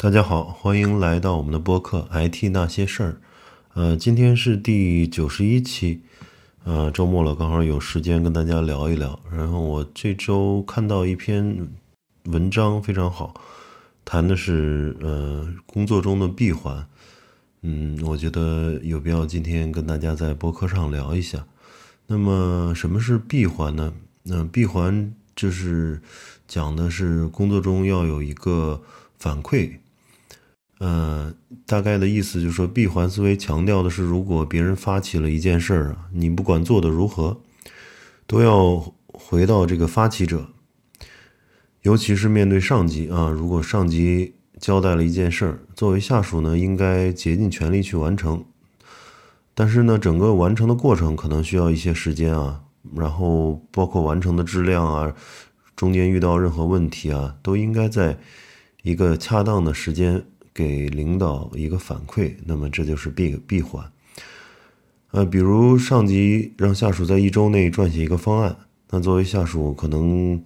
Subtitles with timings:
[0.00, 3.10] 大家好，欢迎来到我们的播客《IT 那些事儿》。
[3.74, 6.02] 呃，今天是第九十一期，
[6.62, 9.18] 呃，周末了，刚好有时间跟大家聊一聊。
[9.28, 11.66] 然后我这周看到一篇
[12.26, 13.34] 文章，非常好，
[14.04, 16.86] 谈的是呃工作中的闭环。
[17.62, 21.44] 嗯，我觉得有必要今天跟大家在播客上聊一下。
[22.06, 23.92] 那么什么是闭环呢？
[24.22, 26.00] 那闭环就是
[26.46, 28.80] 讲的是工作中要有一个
[29.18, 29.78] 反馈。
[30.78, 31.34] 呃，
[31.66, 37.40] 大概的意思就是说，闭环思维强调的是，如果别人发起了一件事儿啊，你不管做的如何，
[38.28, 40.50] 都要回到这个发起者。
[41.82, 48.44] 尤其是面对上级啊，如果上级交代了一件事儿，作为下属呢，应该竭尽全力去完成。
[49.54, 52.60] 但是呢，整个完成的过程可能需要一些时间啊，
[52.94, 55.12] 然后包括完成的质量啊，
[55.74, 58.16] 中间遇到任何问题啊，都应该在
[58.82, 60.24] 一个恰当的时间。
[60.58, 63.92] 给领导一个反馈，那么这就是闭闭环。
[65.12, 68.56] 呃，比如上级让下属在一周内撰写一个方案，
[68.90, 70.42] 那作为下属可能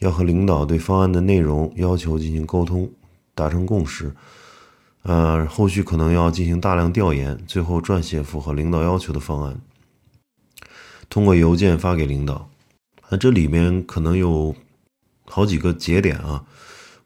[0.00, 2.90] 要和领导对方案的内容要求进行沟通，
[3.34, 4.14] 达成共识。
[5.04, 9.58] 呃，后续可能要进行大量调研，最后撰写符合领导要求的方案，
[11.08, 12.50] 通过邮件发给领导。
[13.08, 14.54] 那这里面可能有
[15.24, 16.44] 好几个节点啊，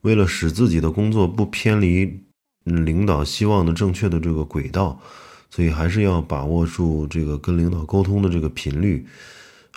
[0.01, 2.25] 为了使自己的工作不偏离。
[2.64, 5.00] 领导希望的正确的这个轨道，
[5.50, 9.06] 所以还是要把握住这个跟领导沟通的这个频率，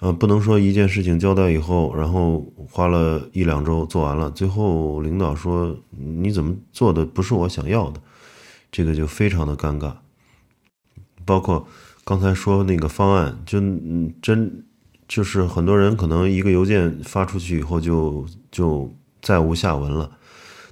[0.01, 8.01] 呃，不能说一件事情交代以后，然后花了一两周做完了，最后领导说你怎么做的不是我想要的，
[8.71, 9.93] 这个就非常的尴尬。
[11.25, 11.65] 包括
[12.03, 13.59] 刚才说那个方案，就
[14.21, 14.65] 真
[15.07, 20.11] 就是很多人可能一个邮件发出去以后就就再无下文了。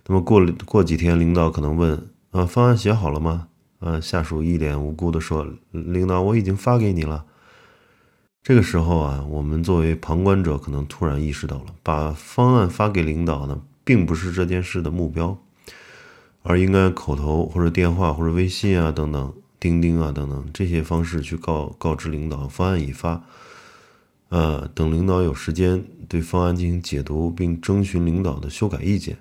[0.07, 3.47] 那么过了过几天，领导可能问：“啊，方案写好了吗？”
[3.79, 7.25] 啊，下属一脸无辜的说：“领导，我已经发给你了。”
[8.43, 15.37] 这个时候啊，我们作为旁观者，可能突然意识到了，把方案发给领导呢，并不是这件事的目标，
[16.43, 23.23] 而应该口头或者电话或者微信啊等等、钉钉啊等等这些方式去告告知领导方案已发。
[24.29, 29.17] 呃，等领导有时间对方案进行解读，并征询领导的修改意见。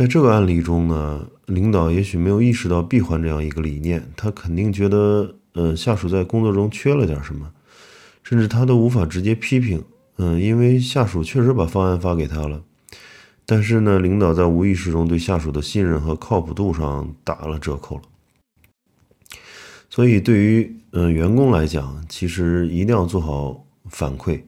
[0.00, 7.52] 在这个案例中呢，领导也许没有意识到闭环这样一个理念，他肯定觉得，呃，下属在工作中缺了点什么，
[8.22, 9.84] 甚至他都无法直接批评，
[10.16, 12.62] 嗯，因为下属确实把方案发给他了，
[13.44, 18.02] 但是呢，领导在无意识中对下属的信任和靠谱度上打了折扣了。
[19.90, 24.40] 所以，对于嗯员工来讲，其实一定要做好反馈。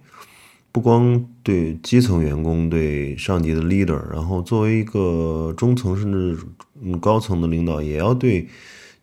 [0.72, 6.36] 不光对基层员工、对上级的 leader，然后作为一个中层甚至
[6.82, 8.48] 嗯高层的领导，也要对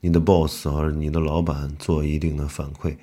[0.02, 2.96] 你的 boss 或者你的老板做一定的反馈。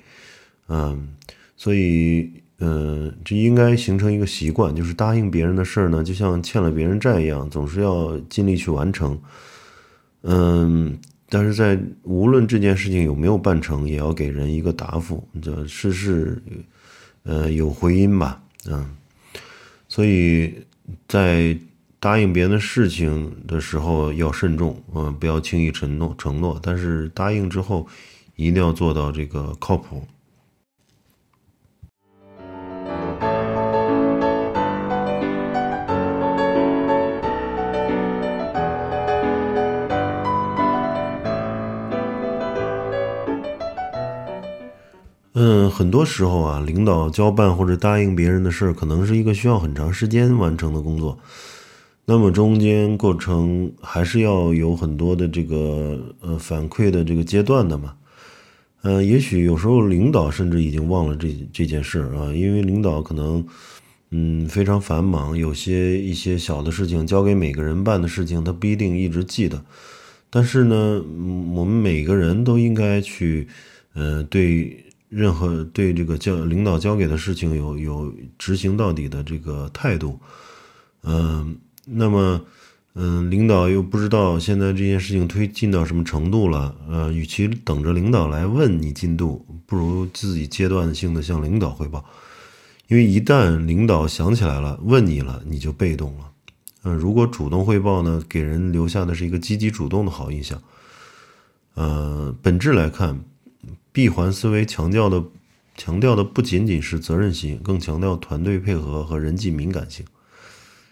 [0.67, 1.07] 嗯，
[1.55, 2.29] 所以，
[2.59, 9.17] 嗯，这应该形成一个习惯，就是答应别人的事儿呢，就像欠了别人债一样，总是要尽力去完成。
[10.23, 10.97] 嗯，
[11.29, 16.43] 但是在无论这件事情有没有办成，也要给人一个答复，就事事，
[17.23, 18.43] 呃，有回音吧。
[18.71, 18.95] 嗯，
[19.87, 20.65] 所以
[21.07, 21.57] 在
[21.99, 26.59] 答应别人的事情的时候要慎重，嗯，不要轻易承诺承诺。
[26.61, 27.87] 但是答应之后，
[28.35, 30.07] 一定要做到这个靠谱。
[45.39, 51.19] 嗯，很多时候啊，领导交办或者答应别人的事儿，可能是一个需要很长时间完成的工作。
[52.05, 57.93] 那么中间过程还是要有很多的这个呃反馈的这个阶段的嘛。
[58.81, 63.45] 呃，也许有时候领导甚至已经忘了这这件事啊，因为领导可能
[64.09, 69.63] 嗯非常繁忙，有些一些小的事情交给每个人办的事情，他不一定一直记得。
[70.31, 70.99] 但是呢，
[71.53, 73.47] 我们每个人都应该去
[73.93, 74.83] 呃对。
[75.09, 80.19] 任何对这个教领导交给的事情有有执行到底的这个态度，
[81.03, 82.41] 嗯，那么，
[82.93, 92.03] 嗯，领导又不知道现在这件事情推进到什么程度了，呃，与其等着领导来问你进度，不如自己阶段性的向领导汇报，
[92.87, 96.31] 因为一旦领导想起来了问你了，你就被动了，
[96.83, 100.61] 嗯，如果主动汇报呢，给人留下的是一个积极主动的好印象，
[101.75, 103.23] 呃，本质来看。
[103.97, 105.23] 闭环思维强调的，
[105.75, 110.05] 强调的不仅仅是责任心，更强调团队配合和人际敏感性。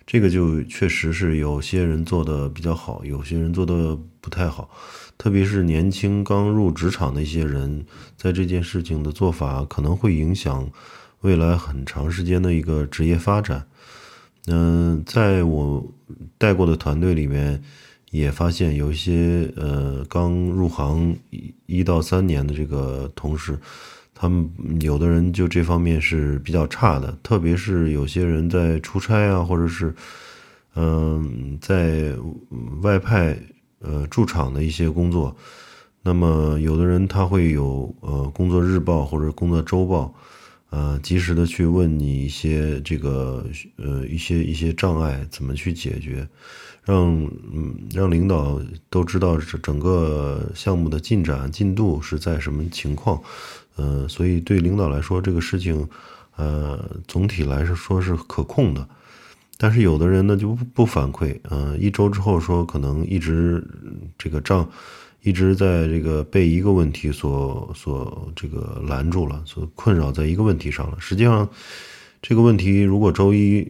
[0.07, 4.71] 这个就确实是有些人做的比较好，有些人做的不太好，
[5.19, 7.85] 特别是年轻刚入职场的一些人，
[8.17, 10.67] 在这件事情的做法可能会影响
[11.21, 13.67] 未来很长时间的一个职业发展。
[14.47, 15.93] 嗯，在我
[16.39, 17.63] 带过的团队里面，
[18.15, 21.15] 也发现有一些呃刚入行
[21.65, 23.59] 一到三年的这个同事。
[24.17, 29.93] 他们有的人就这方面是比较差的，特别是有些人在出差啊，或者是
[30.75, 32.15] 嗯在
[32.81, 33.37] 外派
[33.79, 35.35] 呃驻场的一些工作，
[36.01, 40.13] 那么有的人他会有呃工作日报或者工作周报，
[40.75, 43.45] 呃及时的去问你一些这个
[43.77, 46.27] 呃一些一些障碍怎么去解决，
[46.83, 47.23] 让
[47.53, 53.21] 嗯让领导都知道整个项目的进展进度是在什么情况。
[53.77, 55.87] 呃，所以对领导来说，这个事情，
[56.35, 56.77] 呃，
[57.07, 58.85] 总体来说是可控的。
[59.57, 63.65] 但是有的人呢就不不反馈，嗯，一周之后说可能一直
[64.17, 64.69] 这个账
[65.25, 70.97] 一直在这个被一个问题所所这个拦住了，所困扰在一个问题上了。
[70.99, 71.49] 实际上，
[72.21, 73.67] 这个问题如果周一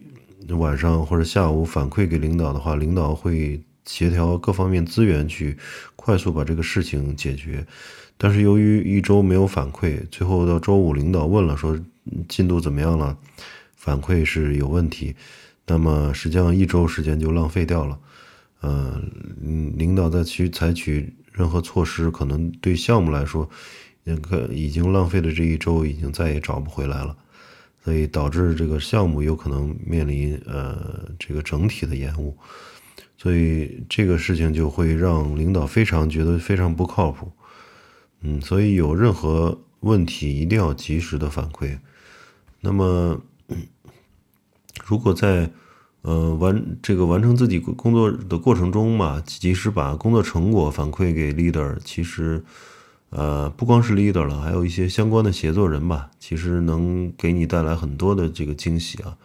[0.50, 5.56] 晚上或者下午反馈给领导的话，领导会协调各方面资源去
[5.96, 7.66] 快速把这个事情解决。
[8.18, 11.78] 但是由于一周没有反馈，最后到周五领导问了，说
[12.28, 13.16] 进度怎么样了？
[13.74, 15.16] 反馈是有问题，
[15.66, 17.98] 那么实际上一周时间就浪费掉了。
[18.60, 19.00] 呃，
[19.76, 23.48] 领导再去采取任何措施，可能对项目来说，
[24.04, 27.14] 那个已经浪费的这一周已经再也找不回来了，
[27.84, 32.34] 所以导致这个项目有可能面临呃这个整体的延误，
[33.18, 37.30] 所以这个事情就会让领导非常觉得非常不靠谱。
[38.22, 41.78] 嗯，所以有任何问题一定要及时的反馈。
[42.62, 43.20] 那么，
[44.86, 45.50] 如果在
[46.06, 52.44] 呃完这个完成自己工作的过程中嘛，及时把工作成果反馈给 leader，其实
[53.10, 59.18] 呃不光是 leader 了，还有一些相关的协作人吧，其实能给你带来很多的这个惊喜啊。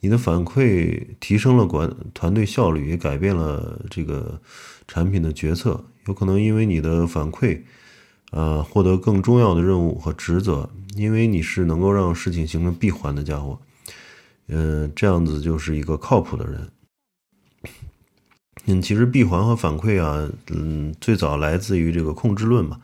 [0.00, 4.38] 你的反馈提升了管团队效率，也改变了这个
[4.86, 5.86] 产品的决策。
[6.06, 7.62] 有可能因为你的反馈。
[8.32, 13.56] 呃，获得更重要的任务和职责，因为你是能够让事情形成闭环的家伙，
[14.48, 16.70] 嗯，这样子就是一个靠谱的人。
[18.66, 22.80] 嗯，其实闭环和反馈啊，嗯，最早来自于这个控制论嘛，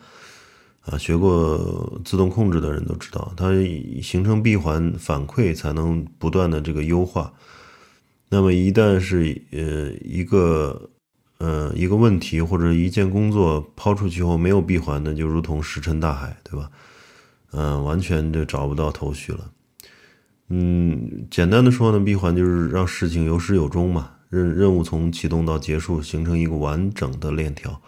[0.82, 3.50] 啊，学过自动控制的人都知道，它
[4.02, 7.32] 形成闭环反馈才能不断的这个优化。
[8.28, 10.88] 那么一旦是呃一个。
[11.38, 16.70] 呃，一个问题或者一件工作抛出去后没有闭环的，就如同石沉大海，对吧？
[17.50, 19.50] 嗯，完全就找不到头绪了。
[20.54, 27.80] 嗯，简单的说呢，闭环就是让事情有始有终嘛，任任务从启动到结束形成一个完整的链条。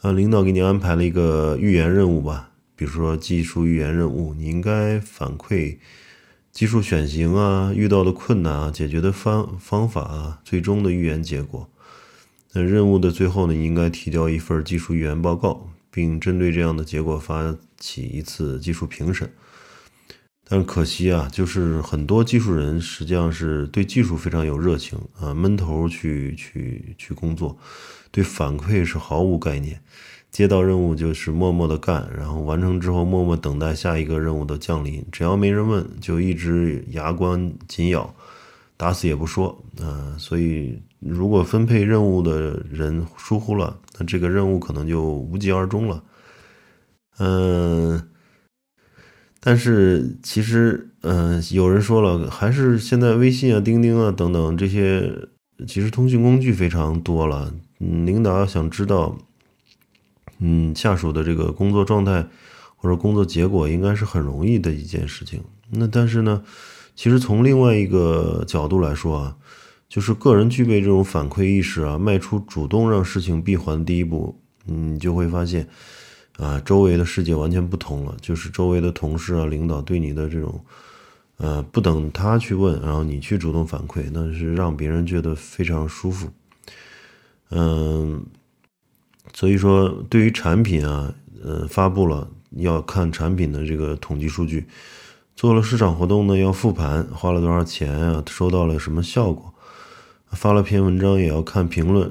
[0.00, 5.76] 啊，领导给你安排了一个预言任务吧，比如说技术预言任务，你应该反馈
[6.50, 11.68] 技术选型啊，遇到的困难啊，解决的方方法啊，最终的预言结果。
[12.52, 19.30] 那任务的最后呢，你应该提交一份技术预言报告，并针对这样的结果发起一次技术评审。
[20.48, 27.58] 但可惜啊，就是很多技术人实际上是对技术非常有热情啊，闷头去去去工作，
[28.10, 29.80] 对反馈是毫无概念。
[30.30, 35.04] 接到任务就是默默的干，然后完成之后默默等待下一个任务的降临。
[35.10, 38.14] 只要没人问，就一直牙关紧咬，
[38.76, 39.64] 打死也不说。
[39.80, 40.80] 嗯，所以。
[40.98, 46.02] 如果分配任务的人疏忽了，那这个任务可能就无疾而终了。
[47.18, 48.08] 嗯，
[49.46, 55.08] 但是其实，嗯，有人说了，还是现在微信啊、钉钉啊等等这些，
[55.68, 57.54] 其实通讯工具非常多了。
[57.78, 59.16] 嗯，领导要想知道，
[60.40, 62.26] 嗯，下属的这个工作状态
[62.74, 65.40] 或者工作结果，应该是很容易的一件事情。
[65.70, 66.42] 那但是呢，
[66.96, 69.36] 其实从另外一个角度来说啊。
[69.88, 74.36] 就是个人具备这种反馈意识啊，迈出主动让事情闭环的第一步，
[74.66, 75.68] 嗯就会发现，
[76.38, 78.14] 啊，周围的世界完全不同了。
[78.20, 80.60] 就是周围的同事啊、领导对你的这种，
[81.38, 86.28] 呃，不等他去问，然后你去主动反馈，那是让别人觉得非常舒服。
[87.50, 88.24] 嗯，
[89.32, 94.66] 所以说，对于产品啊，呃，发布了要看产品的这个统计数据，
[95.34, 99.52] 做了市场活动呢要复盘，花了多少钱啊，收到了什么效果。
[100.32, 102.10] 发了篇文章也要看评论，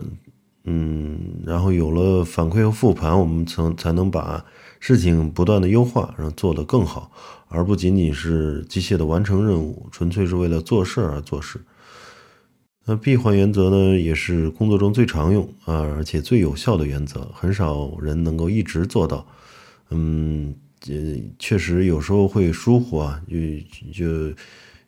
[0.65, 4.43] 嗯，然后有了反馈和复盘，我们才才能把
[4.79, 7.11] 事情不断的优化，让做得更好，
[7.47, 11.61] 而不仅仅是机械的完成任务，纯粹是为了做事而做事。
[12.87, 19.25] 那闭环原则呢，也是工作中最常用啊，而且最有效的原则，很少人能够一直做到。
[19.89, 20.53] 嗯，
[20.87, 20.93] 呃，
[21.39, 23.35] 确实有时候会疏忽啊，就
[23.91, 24.35] 就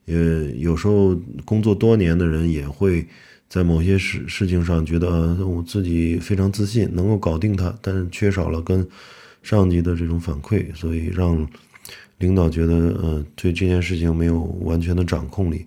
[0.06, 3.08] 呃，有时候工作多年的人也会
[3.50, 8.88] 在某些事事情上觉得我自己非常自信，能够搞定它，但是缺少了跟
[9.42, 11.48] 上级的这种反馈，所以让
[12.18, 15.66] 领导觉得呃，对这件事情没有完全的掌控力。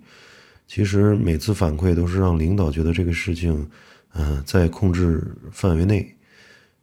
[0.67, 3.67] 其实每次反馈都是让领导觉得这个事情，
[4.13, 6.15] 嗯，在控制范围内。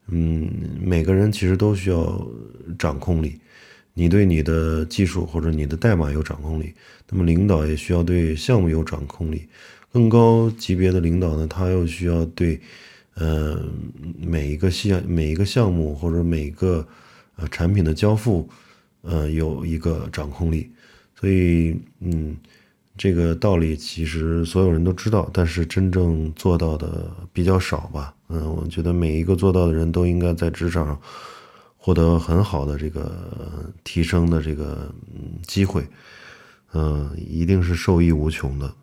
[0.09, 0.51] 嗯，
[0.83, 2.27] 每个人其实都需要
[2.79, 3.39] 掌控力。
[3.95, 6.73] 你对你的技术或者你的代码有掌控力，
[7.09, 9.47] 那么领导也需要对项目有掌控力。
[9.93, 12.61] 更高级别的领导呢，他又需要对，
[13.15, 13.63] 呃，
[14.19, 16.87] 每一个项每一个项目或者每个
[17.37, 18.49] 呃产品的交付，
[19.03, 20.71] 呃，有一个掌控力。
[21.19, 22.37] 所以，嗯。
[23.01, 28.13] 这个道理其实所有人都知道，但是真正做到的比较少吧。
[28.29, 31.01] 嗯，我觉得每一个做到的人都应该在职场上
[31.77, 34.93] 获得很好的这个提升的这个
[35.47, 35.87] 机会，
[36.73, 38.75] 嗯，一定是受益无穷的。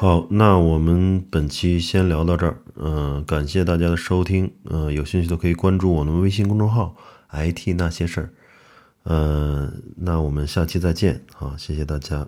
[0.00, 2.62] 好，那我们本期先聊到这儿。
[2.76, 4.50] 嗯，感谢大家的收听。
[4.64, 6.96] 嗯，有兴趣的可以关注我们微信公众号
[7.30, 8.30] “IT 那些事儿”。
[9.04, 11.26] 嗯，那我们下期再见。
[11.34, 12.26] 好，谢谢大家。